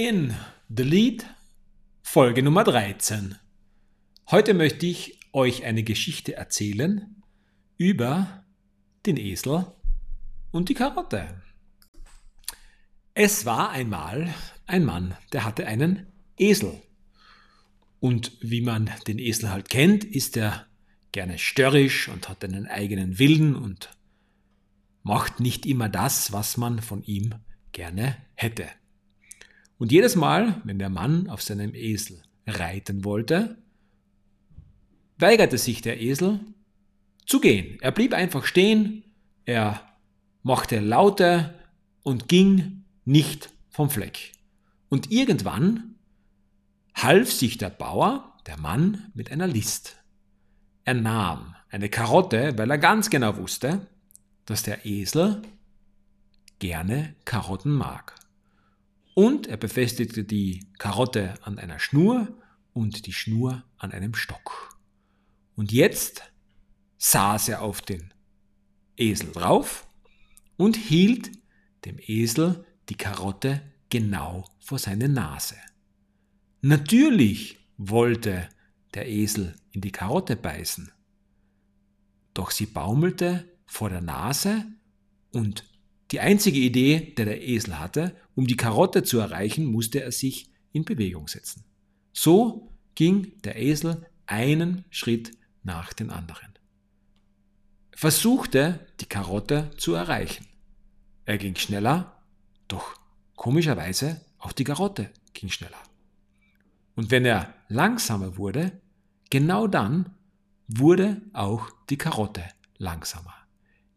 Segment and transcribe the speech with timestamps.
[0.00, 0.34] in
[0.70, 1.26] The Lead,
[2.00, 3.34] Folge Nummer 13.
[4.30, 7.22] Heute möchte ich euch eine Geschichte erzählen
[7.76, 8.46] über
[9.04, 9.66] den Esel
[10.52, 11.42] und die Karotte.
[13.12, 14.32] Es war einmal
[14.64, 16.06] ein Mann, der hatte einen
[16.38, 16.80] Esel.
[18.00, 20.66] Und wie man den Esel halt kennt, ist er
[21.12, 23.90] gerne störrisch und hat einen eigenen Willen und
[25.02, 27.34] macht nicht immer das, was man von ihm
[27.72, 28.66] gerne hätte.
[29.80, 33.56] Und jedes Mal, wenn der Mann auf seinem Esel reiten wollte,
[35.16, 36.40] weigerte sich der Esel
[37.24, 37.78] zu gehen.
[37.80, 39.04] Er blieb einfach stehen,
[39.46, 39.80] er
[40.42, 41.54] machte Laute
[42.02, 44.32] und ging nicht vom Fleck.
[44.90, 45.94] Und irgendwann
[46.94, 49.96] half sich der Bauer, der Mann, mit einer List.
[50.84, 53.86] Er nahm eine Karotte, weil er ganz genau wusste,
[54.44, 55.40] dass der Esel
[56.58, 58.20] gerne Karotten mag.
[59.14, 62.38] Und er befestigte die Karotte an einer Schnur
[62.72, 64.78] und die Schnur an einem Stock.
[65.56, 66.22] Und jetzt
[66.98, 68.14] saß er auf den
[68.96, 69.86] Esel drauf
[70.56, 71.30] und hielt
[71.84, 75.56] dem Esel die Karotte genau vor seine Nase.
[76.60, 78.48] Natürlich wollte
[78.94, 80.92] der Esel in die Karotte beißen,
[82.34, 84.66] doch sie baumelte vor der Nase
[85.32, 85.64] und
[86.10, 90.50] die einzige Idee, der der Esel hatte, um die Karotte zu erreichen, musste er sich
[90.72, 91.64] in Bewegung setzen.
[92.12, 96.52] So ging der Esel einen Schritt nach dem anderen.
[97.92, 100.46] Er versuchte, die Karotte zu erreichen.
[101.24, 102.22] Er ging schneller,
[102.66, 102.94] doch
[103.36, 105.78] komischerweise auch die Karotte ging schneller.
[106.96, 108.80] Und wenn er langsamer wurde,
[109.30, 110.14] genau dann
[110.66, 112.44] wurde auch die Karotte
[112.78, 113.39] langsamer.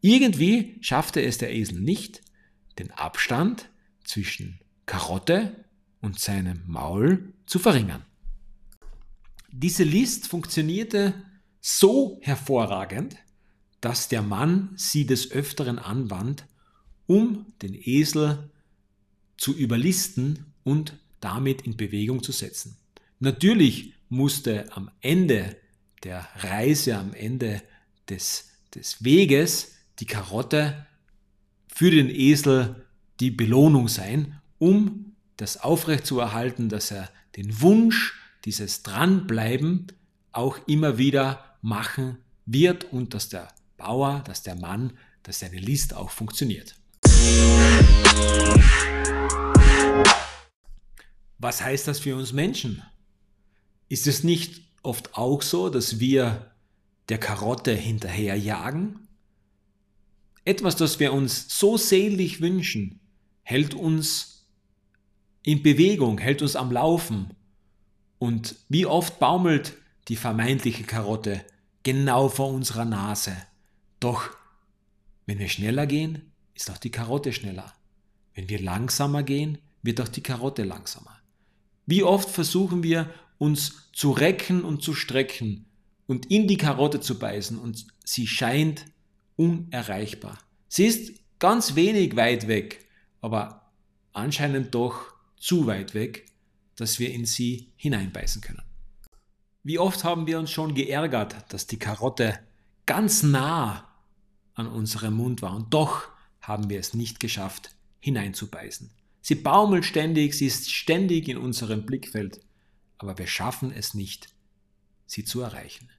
[0.06, 2.22] Irgendwie schaffte es der Esel nicht,
[2.78, 3.70] den Abstand
[4.04, 5.64] zwischen Karotte
[6.02, 8.04] und seinem Maul zu verringern.
[9.50, 11.14] Diese List funktionierte
[11.62, 13.16] so hervorragend,
[13.80, 16.48] dass der Mann sie des Öfteren anwand,
[17.08, 18.52] um den Esel
[19.38, 22.76] zu überlisten und damit in Bewegung zu setzen.
[23.20, 25.56] Natürlich musste am Ende
[26.04, 27.62] der Reise, am Ende
[28.10, 30.86] des, des Weges die Karotte
[31.68, 32.86] für den Esel
[33.20, 39.88] die Belohnung sein, um das aufrechtzuerhalten, dass er den Wunsch, dieses Dranbleiben
[40.32, 44.94] auch immer wieder machen wird und dass der Bauer, dass der Mann,
[45.24, 46.76] dass seine List auch funktioniert.
[51.38, 52.84] Was heißt das für uns Menschen?
[53.90, 56.52] Ist es nicht oft auch so, dass wir
[57.10, 59.03] der Karotte hinterherjagen
[60.46, 63.00] etwas, das wir uns so sehnlich wünschen,
[63.44, 64.48] hält uns
[65.44, 67.32] in Bewegung, hält uns am Laufen.
[68.20, 69.74] Und wie oft baumelt
[70.08, 71.44] die vermeintliche Karotte
[71.84, 73.36] genau vor unserer Nase.
[74.00, 74.30] Doch
[75.26, 77.74] wenn wir schneller gehen, ist auch die Karotte schneller.
[78.34, 81.20] Wenn wir langsamer gehen, wird auch die Karotte langsamer.
[81.86, 85.66] Wie oft versuchen wir uns zu recken und zu strecken
[86.08, 88.86] und in die Karotte zu beißen und sie scheint
[89.36, 90.38] unerreichbar.
[90.68, 92.86] Sie ist ganz wenig weit weg,
[93.22, 93.72] aber
[94.14, 96.26] anscheinend doch zu weit weg,
[96.76, 98.62] dass wir in sie hineinbeißen können.
[99.64, 102.40] Wie oft haben wir uns schon geärgert, dass die Karotte
[102.86, 103.88] ganz nah
[104.56, 106.10] an unserem Mund war und doch
[106.42, 108.92] haben wir es nicht geschafft, hineinzubeißen.
[109.22, 112.42] Sie baumelt ständig, sie ist ständig in unserem Blickfeld,
[112.98, 114.28] aber wir schaffen es nicht,
[115.06, 115.90] sie zu erreichen.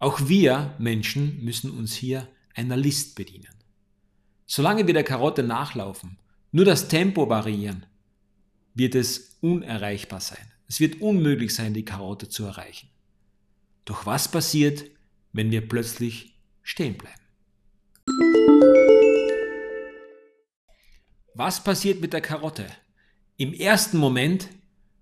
[0.00, 3.54] Auch wir Menschen müssen uns hier einer List bedienen.
[4.46, 6.18] Solange wir der Karotte nachlaufen,
[6.52, 7.84] nur das Tempo variieren,
[8.74, 10.52] wird es unerreichbar sein.
[10.66, 12.88] Es wird unmöglich sein, die Karotte zu erreichen.
[13.84, 14.84] Doch was passiert,
[15.32, 17.20] wenn wir plötzlich stehen bleiben?
[21.34, 22.66] Was passiert mit der Karotte?
[23.36, 24.48] Im ersten Moment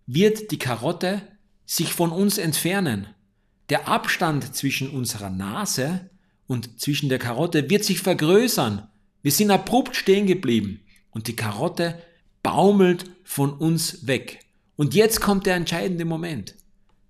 [0.07, 1.23] wird die Karotte
[1.67, 3.15] sich von uns entfernen.
[3.71, 6.09] Der Abstand zwischen unserer Nase
[6.47, 8.89] und zwischen der Karotte wird sich vergrößern.
[9.23, 10.81] Wir sind abrupt stehen geblieben
[11.11, 12.01] und die Karotte
[12.43, 14.41] baumelt von uns weg.
[14.77, 16.55] Und jetzt kommt der entscheidende Moment.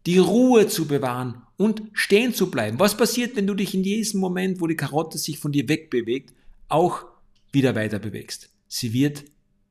[0.07, 2.79] Die Ruhe zu bewahren und stehen zu bleiben.
[2.79, 6.33] Was passiert, wenn du dich in diesem Moment, wo die Karotte sich von dir wegbewegt,
[6.69, 7.05] auch
[7.53, 8.49] wieder weiter bewegst?
[8.69, 9.25] Sie wird,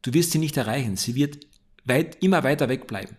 [0.04, 0.96] du wirst sie nicht erreichen.
[0.96, 1.48] Sie wird
[1.86, 3.18] weit, immer weiter wegbleiben.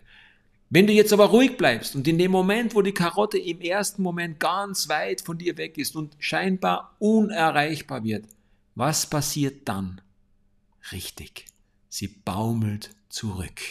[0.71, 4.03] Wenn du jetzt aber ruhig bleibst und in dem Moment, wo die Karotte im ersten
[4.03, 8.27] Moment ganz weit von dir weg ist und scheinbar unerreichbar wird,
[8.75, 9.99] was passiert dann?
[10.91, 11.45] Richtig,
[11.89, 13.61] sie baumelt zurück.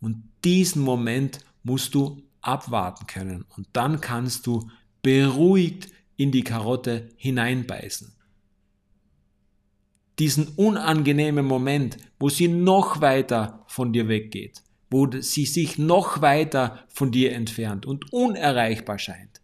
[0.00, 3.44] Und diesen Moment musst du abwarten können.
[3.56, 4.70] Und dann kannst du
[5.02, 8.14] beruhigt in die Karotte hineinbeißen.
[10.18, 16.84] Diesen unangenehmen Moment, wo sie noch weiter von dir weggeht, wo sie sich noch weiter
[16.88, 19.40] von dir entfernt und unerreichbar scheint.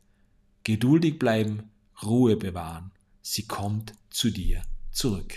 [0.65, 1.71] Geduldig bleiben,
[2.03, 2.91] Ruhe bewahren.
[3.23, 5.35] Sie kommt zu dir zurück.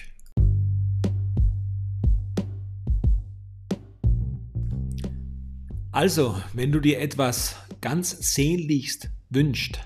[5.92, 9.80] Also, wenn du dir etwas ganz sehnlichst wünscht,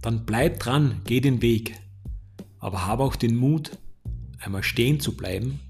[0.00, 1.78] dann bleib dran, geh den Weg.
[2.58, 3.78] Aber hab auch den Mut,
[4.38, 5.60] einmal stehen zu bleiben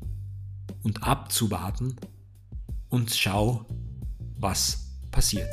[0.82, 1.96] und abzuwarten
[2.94, 3.66] und schau,
[4.38, 5.52] was passiert.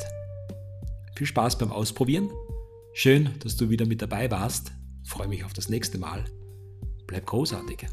[1.16, 2.30] Viel Spaß beim Ausprobieren.
[2.94, 4.72] Schön, dass du wieder mit dabei warst.
[5.06, 6.24] freue mich auf das nächste Mal.
[7.08, 7.88] Bleib großartig.